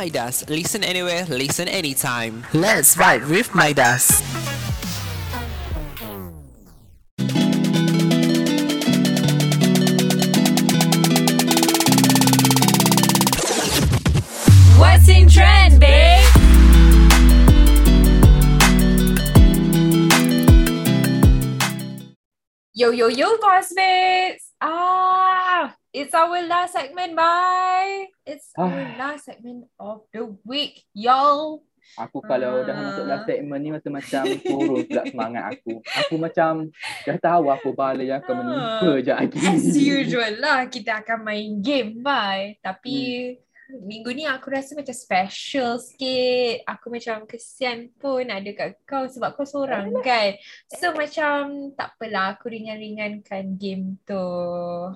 Midas. 0.00 0.48
Listen 0.48 0.82
anywhere, 0.82 1.26
listen 1.26 1.68
anytime. 1.68 2.46
Let's 2.54 2.96
vibe 2.96 3.28
with 3.28 3.54
Midas. 3.54 4.22
What's 14.78 15.06
in 15.10 15.28
trend, 15.28 15.78
babe? 15.78 16.24
Yo, 22.72 22.90
yo, 22.90 23.08
yo, 23.08 23.36
boss 23.36 23.70
babes. 23.76 24.49
Ah, 26.00 26.08
it's 26.08 26.16
our 26.16 26.40
last 26.48 26.72
segment, 26.72 27.12
bye. 27.12 28.08
It's 28.24 28.56
our 28.56 28.72
Ah. 28.72 28.96
last 28.96 29.28
segment 29.28 29.68
of 29.76 30.08
the 30.16 30.32
week, 30.48 30.88
y'all. 30.96 31.60
Aku 32.00 32.24
kalau 32.24 32.64
dah 32.64 32.72
Ah. 32.72 32.80
masuk 32.88 33.04
dalam 33.04 33.22
segmen 33.28 33.60
ni 33.60 33.68
macam-macam 33.68 34.22
turun 34.40 34.80
pula 34.88 35.02
semangat 35.04 35.44
aku. 35.52 35.84
Aku 36.00 36.14
macam 36.16 36.72
dah 37.04 37.18
tahu 37.20 37.44
apa 37.52 37.68
bala 37.76 38.00
yang 38.00 38.24
akan 38.24 38.34
menimpa 38.40 38.90
je 39.04 39.12
lagi. 39.12 39.38
Ah. 39.44 39.52
As 39.52 39.76
usual 39.76 40.32
lah, 40.40 40.60
kita 40.72 41.04
akan 41.04 41.18
main 41.20 41.60
game, 41.60 42.00
bye. 42.00 42.56
Tapi 42.64 42.96
minggu 43.70 44.10
ni 44.10 44.24
aku 44.24 44.50
rasa 44.54 44.72
macam 44.72 44.94
special 44.94 45.76
sikit. 45.76 46.64
Aku 46.64 46.88
macam 46.88 47.26
kesian 47.28 47.92
pun 47.98 48.24
ada 48.24 48.50
kat 48.56 48.80
kau 48.88 49.04
sebab 49.04 49.36
kau 49.36 49.44
seorang 49.44 49.90
kan. 50.00 50.38
So 50.70 50.96
macam 50.96 51.70
tak 51.76 51.98
apalah 51.98 52.38
aku 52.38 52.48
ringan-ringankan 52.54 53.58
game 53.58 53.98
tu. 54.08 54.26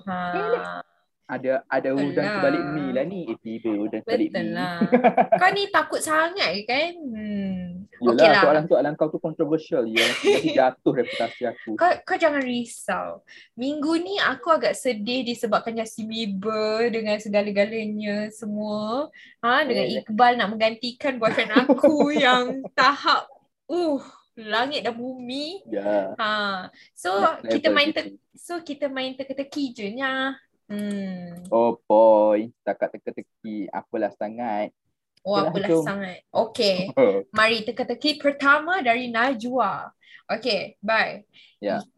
Ha. 0.07 0.79
Ada 1.25 1.65
ada 1.65 1.89
udang 1.91 2.21
lah. 2.21 2.33
sebalik 2.37 2.63
mi 2.69 2.85
lah 2.93 3.01
ni. 3.01 3.25
Eh 3.25 3.37
tiba 3.39 3.73
udang 3.73 4.01
sebalik 4.01 4.29
Betul 4.29 4.45
mi. 4.45 4.53
lah. 4.53 4.77
Kau 5.41 5.49
ni 5.49 5.63
takut 5.67 5.97
sangat 5.97 6.49
ke 6.53 6.63
kan? 6.65 6.91
Hmm. 7.01 7.61
Yelah, 7.95 8.11
Okey 8.11 8.27
lah. 8.27 8.41
soalan-soalan 8.43 8.93
kau 8.93 9.07
tu 9.07 9.17
controversial. 9.17 9.87
Ya, 9.87 10.03
nanti 10.03 10.51
jatuh 10.51 10.93
reputasi 10.93 11.47
aku. 11.47 11.79
Kau, 11.79 11.91
kau 12.03 12.19
jangan 12.19 12.43
risau. 12.43 13.23
Minggu 13.55 13.97
ni 13.97 14.19
aku 14.19 14.51
agak 14.51 14.75
sedih 14.75 15.23
disebabkan 15.23 15.73
Justin 15.73 16.11
Bieber 16.11 16.91
dengan 16.91 17.15
segala-galanya 17.17 18.29
semua. 18.29 19.07
Ha, 19.39 19.63
dengan 19.63 19.87
Eh. 19.87 20.03
Iqbal 20.03 20.35
nak 20.35 20.51
menggantikan 20.51 21.17
boyfriend 21.17 21.55
aku 21.55 22.11
yang 22.19 22.67
tahap 22.71 23.25
uh 23.65 24.03
langit 24.35 24.83
dan 24.83 24.93
bumi. 24.93 25.63
Ya. 25.65 26.11
Ha. 26.13 26.67
So 26.91 27.15
Next 27.39 27.49
kita 27.49 27.67
main 27.71 27.89
te- 27.89 28.19
so 28.35 28.59
kita 28.59 28.85
main 28.85 29.15
teka-teki 29.15 29.71
je 29.71 29.87
nya. 29.89 30.35
Hmm. 30.65 31.45
Oh 31.53 31.77
boy, 31.85 32.49
setakat 32.61 32.97
teka-teki 32.97 33.69
apalah 33.69 34.09
sangat. 34.17 34.73
Oh 35.21 35.37
apalah 35.37 35.69
jom. 35.69 35.85
sangat. 35.85 36.25
Okay. 36.29 36.89
Mari 37.37 37.61
teka-teki 37.65 38.17
pertama 38.17 38.81
dari 38.81 39.09
Najwa. 39.09 39.93
Okay, 40.25 40.77
bye. 40.81 41.21
Ya. 41.61 41.81
I- 41.81 41.93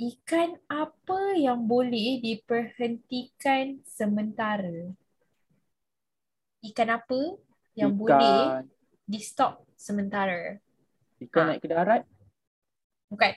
Ikan 0.00 0.56
apa 0.64 1.36
yang 1.36 1.68
boleh 1.68 2.24
diperhentikan 2.24 3.84
sementara? 3.84 4.96
ikan 6.60 6.88
apa 6.92 7.36
yang 7.72 7.92
boleh 7.92 8.64
Ikan, 8.64 8.64
di 9.04 9.20
stop 9.20 9.64
sementara? 9.76 10.56
ikan 11.20 11.44
Ah. 11.44 11.48
naik 11.52 11.60
ke 11.60 11.68
darat? 11.68 12.02
Bukan. 13.12 13.32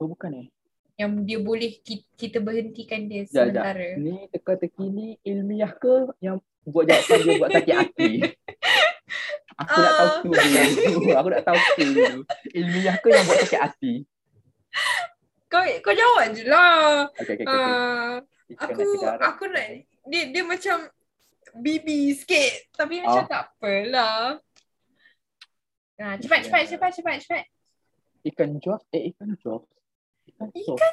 Oh 0.00 0.08
bukan 0.08 0.32
eh. 0.32 0.48
Yang 1.00 1.12
dia 1.24 1.38
boleh 1.40 1.70
kita, 2.12 2.38
berhentikan 2.38 3.08
dia 3.08 3.24
Sekejap, 3.24 3.56
sementara. 3.56 3.88
Ni 3.96 4.28
teka-teki 4.28 4.84
ni 4.86 5.06
ilmiah 5.24 5.72
ke 5.72 6.12
yang 6.20 6.36
buat 6.62 6.84
jawapan 6.84 7.18
dia 7.24 7.32
buat 7.40 7.50
sakit 7.50 7.74
hati? 7.74 8.10
Aku 9.60 9.76
nak 9.76 9.92
tahu 9.92 10.08
Ah. 10.08 10.16
tu 10.20 10.28
dulu. 10.28 11.08
Aku 11.20 11.28
nak 11.28 11.42
tahu 11.42 11.56
tu 11.56 11.82
dulu. 11.86 12.18
Ilmiah 12.50 12.96
ke 12.96 13.08
yang 13.08 13.24
buat 13.24 13.38
sakit 13.40 13.60
hati? 13.60 13.94
Kau 15.48 15.64
kau 15.80 15.94
jawab 15.94 16.26
je 16.30 16.44
lah. 16.46 17.08
Okay, 17.16 17.34
okay, 17.34 17.44
okay. 17.44 17.50
Uh, 17.50 18.14
Ikan 18.50 18.66
aku 18.70 18.82
aku 19.20 19.44
nak 19.48 19.66
dia 20.04 20.22
dia 20.30 20.42
macam 20.42 20.76
bibi 21.56 22.12
sikit 22.12 22.70
tapi 22.72 23.00
macam 23.00 23.24
Ah. 23.24 23.26
tak 23.26 23.42
apalah. 23.50 24.20
Ha, 25.96 26.16
cepat 26.16 26.44
cepat 26.44 26.62
cepat 26.68 26.90
cepat 26.92 27.14
cepat. 27.24 27.44
Ikan 28.22 28.60
Jaws. 28.60 28.84
Eh, 28.92 29.10
ikan 29.10 29.32
Jaws. 29.36 29.64
Ikan 30.40 30.92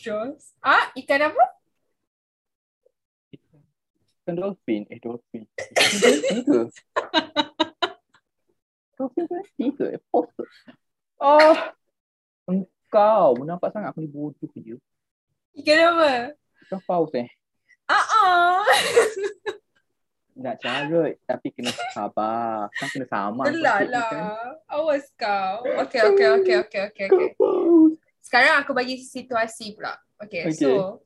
Jaws. 0.00 0.56
Ah, 0.64 0.88
ikan 0.96 1.28
apa? 1.28 1.44
Ikan 4.24 4.34
dolphin. 4.40 4.88
Eh, 4.88 4.96
dolphin. 4.96 5.44
Dolphin 5.76 6.40
ke? 6.40 6.60
dolphin 8.96 9.70
ke? 9.76 9.86
Eh, 9.96 10.02
pos 10.08 10.32
ke? 10.32 10.44
Ah, 11.20 11.76
engkau 12.48 13.36
menampak 13.36 13.68
sangat 13.76 13.92
aku 13.92 14.00
ni 14.00 14.08
bodoh 14.08 14.48
je. 14.56 14.80
Ikan 15.60 15.78
apa? 15.92 16.32
Ikan 16.64 16.80
paus 16.88 17.12
eh. 17.12 17.28
Ah 17.84 18.00
ah. 18.00 18.64
Nak 20.36 20.56
carut 20.60 21.16
tapi 21.28 21.52
kena 21.52 21.72
sabar. 21.92 22.72
Kan 22.76 22.88
kena 22.92 23.06
sama. 23.08 23.44
Telah 23.48 23.80
lah. 23.88 24.10
Awas 24.72 25.08
kau. 25.16 25.64
Okay, 25.84 26.00
okay, 26.00 26.28
okay, 26.40 26.56
okay, 26.64 26.80
okay, 26.88 27.04
okay. 27.08 27.30
Sekarang 28.26 28.58
aku 28.58 28.74
bagi 28.74 28.98
situasi 28.98 29.78
pula. 29.78 29.94
Okay, 30.18 30.50
Okay. 30.50 30.58
so 30.58 30.98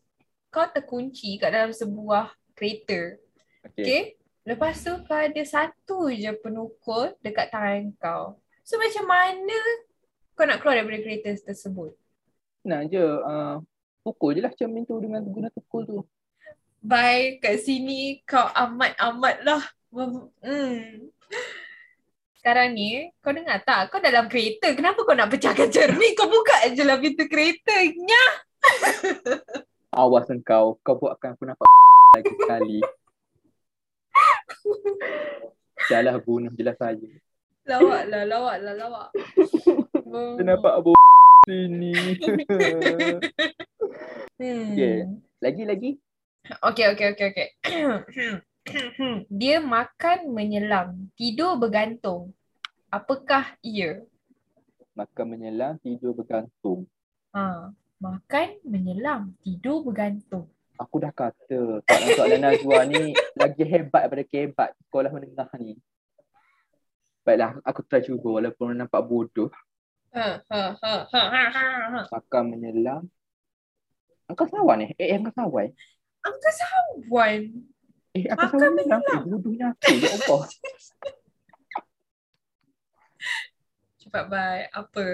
kau 0.48 0.64
terkunci 0.72 1.36
kat 1.36 1.52
dalam 1.52 1.68
sebuah 1.68 2.32
kereta. 2.56 3.20
Okay. 3.60 3.84
Okay. 3.84 4.02
Lepas 4.48 4.80
tu 4.80 4.96
kau 5.04 5.20
ada 5.20 5.42
satu 5.44 6.08
je 6.08 6.32
penukul 6.40 7.12
dekat 7.20 7.52
tangan 7.52 7.92
kau. 8.00 8.40
So 8.64 8.80
macam 8.80 9.04
mana 9.04 9.58
kau 10.32 10.48
nak 10.48 10.64
keluar 10.64 10.80
daripada 10.80 11.04
kereta 11.04 11.36
tersebut? 11.44 11.92
Senang 12.64 12.88
je. 12.88 13.04
Uh, 13.04 13.60
pukul 14.00 14.32
je 14.32 14.40
lah 14.40 14.56
cermin 14.56 14.88
tu 14.88 14.96
dengan 14.96 15.20
guna 15.20 15.52
tukul 15.52 15.84
tu. 15.84 16.00
Bye 16.80 17.36
kat 17.44 17.60
sini 17.60 18.24
kau 18.24 18.48
amat-amat 18.48 19.44
lah. 19.44 19.60
Hmm. 19.92 21.12
Sekarang 22.40 22.72
ni, 22.72 23.04
kau 23.20 23.36
dengar 23.36 23.60
tak? 23.68 23.92
Kau 23.92 24.00
dalam 24.00 24.24
kereta. 24.24 24.72
Kenapa 24.72 25.04
kau 25.04 25.12
nak 25.12 25.28
pecahkan 25.28 25.68
cermin? 25.68 26.16
Kau 26.16 26.24
buka 26.24 26.72
je 26.72 26.80
lah 26.88 26.96
pintu 26.96 27.28
kereta. 27.28 27.84
Nyah! 27.84 28.32
Awas 30.00 30.32
engkau. 30.32 30.80
Kau 30.80 30.96
buatkan 30.96 31.36
aku 31.36 31.44
nampak 31.44 31.68
lagi 32.16 32.32
sekali. 32.32 32.80
Dah 35.92 36.00
lah 36.00 36.16
bunuh 36.16 36.48
jelas 36.56 36.80
saya. 36.80 37.12
Lawak 37.68 38.08
lah, 38.08 38.24
lawak 38.24 38.56
lah, 38.64 38.72
lawak. 38.72 39.08
Dia 40.40 40.44
nampak 40.48 40.80
abu 40.80 40.96
sini. 41.44 41.92
Hmm. 44.40 44.72
Okay. 44.72 45.12
Lagi-lagi. 45.44 46.00
Okay, 46.48 46.88
okay, 46.88 47.06
okay, 47.12 47.26
okay. 47.36 47.48
Dia 49.30 49.58
makan 49.62 50.30
menyelam, 50.30 51.10
tidur 51.18 51.58
bergantung. 51.58 52.34
Apakah 52.90 53.54
ia? 53.62 54.02
Makan 54.94 55.26
menyelam, 55.26 55.78
tidur 55.78 56.14
bergantung. 56.14 56.86
Ha, 57.30 57.70
makan 58.02 58.48
menyelam, 58.66 59.34
tidur 59.42 59.86
bergantung. 59.86 60.50
Aku 60.80 60.96
dah 60.96 61.12
kata 61.12 61.84
soalan-soalan 61.84 62.40
Nazwa 62.40 62.88
ni 62.88 63.12
lagi 63.40 63.62
hebat 63.68 64.08
daripada 64.08 64.24
kebat 64.24 64.70
sekolah 64.88 65.10
menengah 65.12 65.50
ni. 65.60 65.76
Baiklah, 67.20 67.60
aku 67.68 67.84
try 67.84 68.00
cuba 68.00 68.40
walaupun 68.40 68.72
nampak 68.72 69.04
bodoh. 69.04 69.52
Ha, 70.10 70.40
ha, 70.40 70.62
ha, 70.80 70.94
ha, 71.06 71.22
ha, 71.30 71.42
ha, 71.52 71.66
ha. 71.94 72.00
Makan 72.08 72.44
menyelam. 72.48 73.06
Angkasawan 74.26 74.88
eh? 74.88 74.90
Eh, 74.96 75.14
angkasawan. 75.20 75.68
Angkasawan. 76.24 77.40
Eh, 78.10 78.26
Makan 78.26 78.42
angkasawan 78.42 78.74
menyelam. 78.74 78.98
Eh, 78.98 79.06
menyelam. 79.06 79.22
bodohnya 79.30 79.66
aku. 79.70 79.94
Ya 79.94 80.10
Allah. 80.18 80.42
Cepat 84.00 84.24
bye. 84.26 84.66
Apa? 84.74 85.06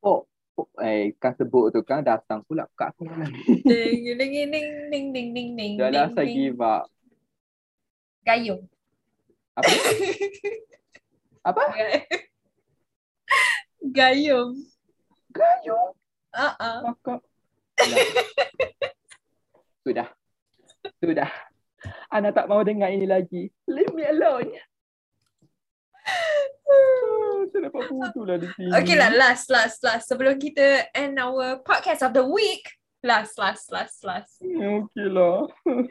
Oh, 0.00 0.24
oh, 0.56 0.68
eh, 0.80 1.12
kan 1.20 1.36
sebut 1.36 1.76
tu 1.76 1.84
kan 1.84 2.00
datang 2.00 2.40
pula 2.48 2.64
kat 2.72 2.96
aku 2.96 3.04
malam 3.04 3.28
ni. 3.28 3.60
Ding, 3.60 4.16
ding, 4.16 4.16
ding, 4.16 4.48
ding, 4.48 4.88
ding, 4.88 5.06
ding, 5.12 5.28
ding, 5.36 5.50
ding, 5.52 5.72
Dah 5.76 5.92
lah, 5.92 6.08
saya 6.16 6.24
give 6.24 6.56
up. 6.56 6.88
Gayung. 8.24 8.64
Apa? 9.52 9.68
Apa? 11.52 11.62
Gayung. 13.96 14.56
Gayung. 15.28 15.92
Ah, 16.32 16.56
ah. 16.56 16.80
Maka. 16.80 17.20
Alah. 19.84 20.08
Sudah. 21.00 21.24
Sudah. 21.24 21.30
Ana 22.12 22.28
tak 22.28 22.44
mau 22.44 22.60
dengar 22.60 22.92
ini 22.92 23.08
lagi. 23.08 23.48
Leave 23.64 23.96
me 23.96 24.04
alone. 24.04 24.52
Ah, 26.70 27.40
Saya 27.48 27.72
dapat 27.72 27.88
bodoh 27.88 28.24
lah 28.28 28.36
di 28.36 28.48
sini. 28.52 28.70
Okay 28.76 28.96
lah, 29.00 29.08
last, 29.16 29.48
last, 29.48 29.80
last. 29.80 30.12
Sebelum 30.12 30.36
kita 30.36 30.92
end 30.92 31.16
our 31.16 31.64
podcast 31.64 32.04
of 32.04 32.12
the 32.12 32.22
week. 32.22 32.68
Last, 33.00 33.40
last, 33.40 33.72
last, 33.72 34.04
last. 34.04 34.44
Okay 34.44 35.08
lah. 35.08 35.48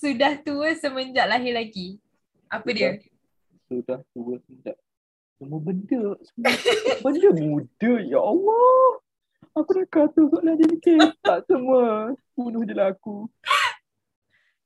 Sudah 0.00 0.40
tua 0.40 0.72
semenjak 0.80 1.28
lahir 1.28 1.52
lagi. 1.52 2.00
Apa 2.48 2.72
dia? 2.72 2.96
Sudah 3.68 4.00
tua 4.16 4.40
sudah. 4.48 4.76
Semua 5.36 5.60
benda. 5.60 6.16
Semua 6.24 6.56
benda 7.04 7.28
muda. 7.36 7.92
Ya 8.00 8.16
Allah. 8.16 9.04
Aku 9.60 9.76
dah 9.76 9.86
kata 9.92 10.20
soalan 10.30 10.56
dia 10.56 10.66
ni 10.70 10.78
ketak 10.78 11.42
semua. 11.50 12.14
Bunuh 12.40 12.64
je 12.64 12.72
lah 12.72 12.88
aku. 12.96 13.28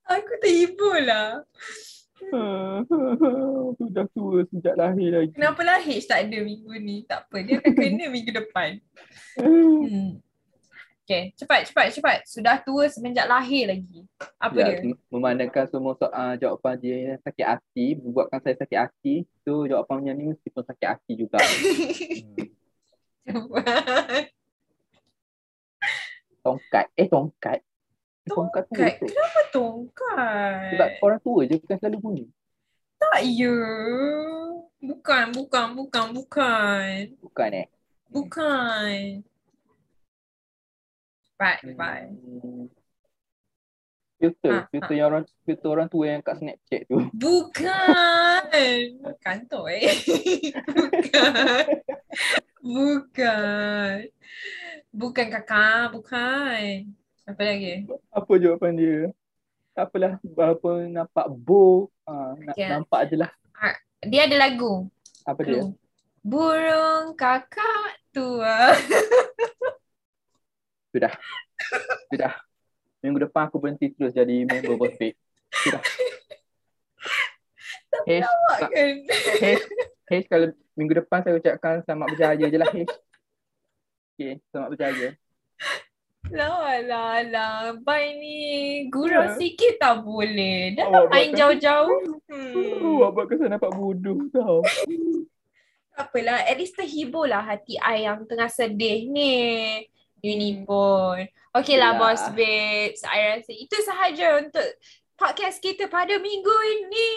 Aku 0.06 0.32
terhibur 0.38 0.94
lah. 1.02 1.42
Sudah 3.82 4.06
tua 4.14 4.46
sejak 4.46 4.78
lahir 4.78 5.10
lagi. 5.10 5.34
Kenapa 5.34 5.60
lah 5.66 5.82
H 5.82 6.06
tak 6.06 6.30
ada 6.30 6.38
minggu 6.38 6.70
ni? 6.78 7.02
Tak 7.02 7.26
apa, 7.26 7.36
dia 7.42 7.58
akan 7.58 7.72
kena 7.74 8.06
minggu 8.06 8.30
depan. 8.30 8.78
Hmm. 9.34 10.22
Okay, 11.04 11.34
cepat, 11.36 11.68
cepat, 11.68 11.86
cepat. 11.92 12.18
Sudah 12.24 12.62
tua 12.62 12.88
semenjak 12.88 13.26
lahir 13.26 13.68
lagi. 13.68 14.06
Apa 14.40 14.56
Ya, 14.56 14.66
dia? 14.72 14.88
mem- 14.88 15.02
memandangkan 15.12 15.66
semua 15.68 15.98
soal 16.00 16.38
jawapan 16.40 16.74
dia 16.80 16.96
yang 17.10 17.20
sakit 17.20 17.44
hati, 17.44 17.86
membuatkan 18.00 18.40
saya 18.40 18.56
sakit 18.56 18.78
hati, 18.78 19.14
so 19.44 19.66
jawapannya 19.68 20.14
ni 20.16 20.32
mesti 20.32 20.48
pun 20.48 20.62
sakit 20.64 20.88
hati 20.96 21.12
juga. 21.18 21.42
Hmm. 21.42 22.46
Cepat. 23.26 24.30
Tongkat. 26.44 26.86
Eh, 26.92 27.08
tongkat. 27.08 27.58
Eh, 27.64 28.28
tongkat 28.28 28.64
Tongkat. 28.68 28.92
tu. 29.00 29.06
Kenapa 29.08 29.40
tongkat? 29.48 30.70
Sebab 30.76 30.88
orang 31.00 31.20
tua 31.24 31.40
je 31.48 31.56
bukan 31.56 31.76
selalu 31.80 31.96
bunyi. 32.04 32.24
Tak 33.00 33.20
ya. 33.24 33.56
Bukan, 34.84 35.24
bukan, 35.32 35.66
bukan, 35.72 36.06
bukan. 36.12 37.16
Bukan 37.24 37.48
eh? 37.56 37.66
Bukan. 38.12 39.24
Cepat, 41.24 41.56
cepat. 41.64 42.12
Hmm. 42.12 42.68
Filter. 44.20 44.52
Ha, 44.52 44.68
Filter 44.70 44.94
yang 44.94 45.08
orang 45.10 45.24
filter 45.44 45.68
orang 45.68 45.88
tua 45.88 46.04
yang 46.06 46.20
kat 46.20 46.36
Snapchat 46.40 46.80
tu. 46.88 46.96
Bukan. 47.24 48.80
Kantoi. 49.24 49.80
Bukan. 50.76 51.64
Bukan. 52.64 54.08
Bukan 54.88 55.26
kakak, 55.28 55.92
bukan. 55.92 56.88
Apa 57.28 57.42
lagi? 57.44 57.84
Apa 58.08 58.32
jawapan 58.40 58.72
dia? 58.72 58.98
Tak 59.76 59.92
apalah. 59.92 60.16
Apa 60.24 60.70
nampak 60.88 61.26
bow. 61.28 61.92
Ha, 62.08 62.32
nak, 62.40 62.56
Ya. 62.56 62.68
Nampak 62.72 63.12
je 63.12 63.20
lah. 63.20 63.28
Dia 64.04 64.24
ada 64.24 64.36
lagu. 64.48 64.88
Apa 65.28 65.44
dia? 65.44 65.60
Clue. 65.60 65.76
Burung 66.24 67.12
kakak 67.20 68.00
tua. 68.16 68.72
Sudah. 70.88 71.12
Sudah. 72.08 72.32
Minggu 73.04 73.28
depan 73.28 73.52
aku 73.52 73.60
berhenti 73.60 73.92
terus 73.92 74.16
jadi 74.16 74.48
member 74.48 74.80
Bospek. 74.80 75.12
Sudah. 75.52 75.84
Hesh, 78.08 78.24
Awak 78.24 78.68
kan? 78.72 78.94
Hesh 80.04 80.28
kalau 80.28 80.46
minggu 80.74 80.94
depan 80.96 81.24
saya 81.24 81.34
ucapkan 81.34 81.80
selamat 81.82 82.06
berjaya 82.12 82.44
je 82.44 82.58
lah 82.58 82.70
Hesh. 82.70 82.92
Okay, 84.14 84.32
selamat 84.48 84.68
berjaya. 84.70 85.08
Lah 86.30 86.80
lah 86.80 87.20
lah. 87.24 87.56
Bye 87.80 88.16
ni. 88.16 88.38
Gurau 88.88 89.28
Ya. 89.28 89.36
sikit 89.36 89.76
tak 89.76 90.00
boleh. 90.00 90.72
Dah 90.72 90.86
Awak 90.86 90.92
tak 90.92 91.10
main 91.10 91.30
jauh-jauh. 91.32 92.00
Hmm. 92.24 92.96
awak 92.96 93.10
buat 93.12 93.26
kesan 93.28 93.52
nampak 93.52 93.72
bodoh 93.72 94.24
tau. 94.32 94.64
Tak 95.94 96.08
apalah. 96.10 96.40
At 96.42 96.56
least 96.56 96.74
terhibur 96.74 97.28
lah 97.28 97.44
hati 97.44 97.76
I 97.76 98.04
yang 98.04 98.24
tengah 98.24 98.48
sedih 98.48 99.04
ni. 99.06 99.34
Uni 100.20 100.64
pun. 100.64 101.28
Okay 101.52 101.76
lah 101.76 101.92
Ya. 101.92 101.98
boss 102.00 102.22
babes. 102.32 103.04
I 103.04 103.38
rasa 103.38 103.52
itu 103.52 103.76
sahaja 103.84 104.40
untuk 104.40 104.64
podcast 105.14 105.60
kita 105.60 105.86
pada 105.86 106.16
minggu 106.16 106.56
ini. 106.80 107.10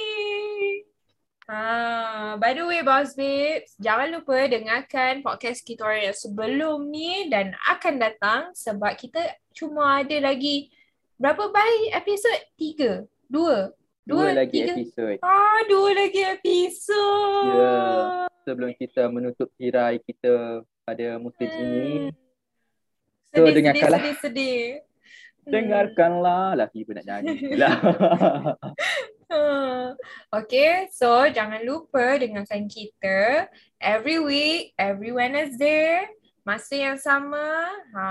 Ha, 1.48 2.36
by 2.36 2.52
the 2.52 2.68
way 2.68 2.84
boss 2.84 3.16
babes, 3.16 3.72
jangan 3.80 4.12
lupa 4.12 4.52
dengarkan 4.52 5.24
podcast 5.24 5.64
kita 5.64 5.80
orang 5.80 6.12
yang 6.12 6.18
sebelum 6.20 6.92
ni 6.92 7.32
dan 7.32 7.56
akan 7.64 7.96
datang 7.98 8.42
sebab 8.52 8.92
kita 8.94 9.24
cuma 9.56 10.04
ada 10.04 10.20
lagi 10.20 10.68
berapa 11.16 11.48
baik 11.48 11.96
episod? 11.96 12.36
Tiga? 12.54 13.08
Dua? 13.26 13.72
Dua 14.04 14.36
lagi 14.36 14.60
tiga? 14.60 14.76
episod. 14.76 15.16
Ah, 15.20 15.64
dua 15.66 15.90
lagi 15.96 16.20
episod. 16.20 17.48
Ya. 17.56 17.76
Sebelum 18.44 18.72
kita 18.76 19.08
menutup 19.08 19.48
tirai 19.56 20.00
kita 20.00 20.64
pada 20.84 21.16
musim 21.16 21.48
Hmm. 21.48 21.64
ini, 21.64 21.88
Sedih, 23.24 23.32
So, 23.34 23.40
sedih, 23.42 23.56
dengarkanlah. 23.56 24.00
sedih, 24.00 24.16
sedih. 24.20 24.64
Hmm. 25.44 25.52
dengarkanlah. 25.52 26.48
Laki 26.56 26.80
pun 26.84 26.96
nak 26.96 27.06
nyanyi 27.08 27.56
lah. 27.56 27.76
Okay, 30.38 30.88
so 30.92 31.28
jangan 31.28 31.64
lupa 31.64 32.20
dengarkan 32.20 32.68
kita 32.68 33.48
every 33.80 34.20
week, 34.20 34.72
every 34.80 35.12
Wednesday, 35.12 36.08
masa 36.48 36.76
yang 36.80 36.98
sama. 37.00 37.68
Ha, 37.92 38.04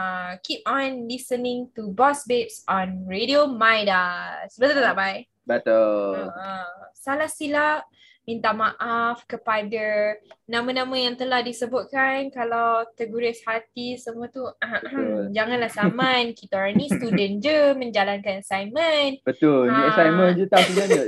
keep 0.45 0.61
on 0.69 1.09
listening 1.09 1.73
to 1.73 1.89
Boss 1.93 2.29
Babes 2.29 2.61
on 2.69 3.09
Radio 3.09 3.49
Midas. 3.49 4.57
Betul 4.61 4.85
tak, 4.85 4.97
Bai? 4.97 5.25
Betul. 5.47 6.29
Ha, 6.29 6.69
salah 6.93 7.31
silap, 7.31 7.89
minta 8.27 8.51
maaf 8.51 9.23
kepada 9.25 10.19
nama-nama 10.45 10.93
yang 10.99 11.15
telah 11.15 11.41
disebutkan. 11.41 12.27
Kalau 12.35 12.83
terguris 12.99 13.39
hati 13.47 13.95
semua 13.95 14.27
tu, 14.27 14.43
Betul. 14.59 15.31
janganlah 15.31 15.71
saman. 15.71 16.31
Kita 16.39 16.59
orang 16.59 16.75
ni 16.75 16.91
student 16.91 17.39
je 17.39 17.59
menjalankan 17.79 18.43
assignment. 18.43 19.23
Betul. 19.23 19.71
Ni 19.71 19.79
Ah. 19.79 19.89
assignment 19.95 20.35
je 20.35 20.45
tau 20.51 20.61
sebenarnya. 20.61 21.03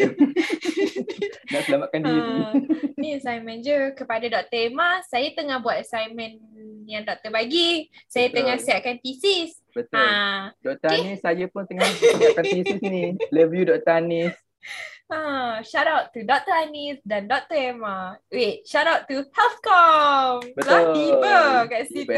nak 1.52 1.62
selamatkan 1.64 2.00
diri. 2.04 2.20
Ha, 2.38 2.52
ni 2.94 3.09
assignment 3.18 3.61
je 3.66 3.78
kepada 3.98 4.26
Dr. 4.31 4.70
Emma. 4.70 5.02
Saya 5.11 5.35
tengah 5.35 5.59
buat 5.59 5.81
assignment 5.83 6.38
yang 6.87 7.02
doktor 7.02 7.35
bagi. 7.35 7.90
Saya 8.07 8.31
Betul. 8.31 8.37
tengah 8.38 8.57
siapkan 8.62 8.96
tesis. 9.02 9.59
Betul. 9.74 9.98
Ha, 9.98 10.54
Dr. 10.62 10.88
Anis, 10.92 11.18
saya 11.18 11.44
pun 11.50 11.66
tengah 11.66 11.88
siapkan 11.98 12.44
tesis 12.46 12.78
ni. 12.78 13.18
Love 13.35 13.52
you 13.59 13.64
Dr. 13.66 13.90
Anis. 13.90 14.37
ha, 15.11 15.61
shout 15.64 15.88
out 15.88 16.12
to 16.12 16.23
Dr. 16.23 16.53
Anis 16.53 17.01
dan 17.05 17.27
Dr. 17.27 17.57
Emma. 17.75 18.16
Wait, 18.31 18.64
shout 18.68 18.87
out 18.87 19.09
to 19.09 19.25
Healthcom. 19.33 20.44
Lah 20.64 20.83
tiba 20.92 21.37
kat 21.66 21.83
situ. 21.88 22.12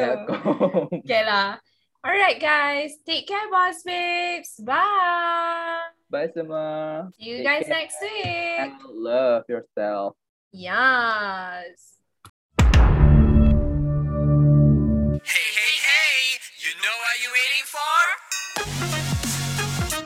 Okay 1.02 1.22
lah. 1.22 1.58
Alright 2.00 2.40
guys, 2.40 2.96
take 3.04 3.28
care 3.28 3.44
boss 3.52 3.84
babes. 3.84 4.56
Bye. 4.64 5.92
Bye 6.08 6.32
semua. 6.32 7.06
See 7.14 7.28
you 7.28 7.36
Take 7.40 7.46
guys 7.46 7.66
care. 7.68 7.76
next 7.76 7.98
week. 8.00 8.58
And 8.58 8.74
love 8.88 9.44
yourself. 9.46 10.16
Yes. 10.50 11.99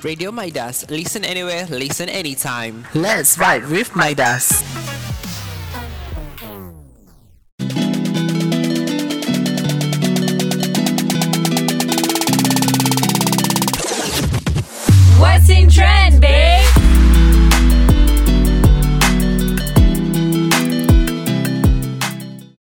Radio 0.05 0.31
Midas. 0.31 0.85
Listen 0.91 1.25
anywhere, 1.25 1.67
listen 1.67 2.11
anytime. 2.11 2.87
Let's 2.95 3.37
vibe 3.37 3.71
with 3.71 3.97
Midas. 3.97 4.63